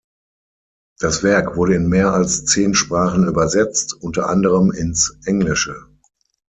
[0.97, 5.85] Das Werk wurde in mehr als zehn Sprachen übersetzt, unter anderem ins Englische.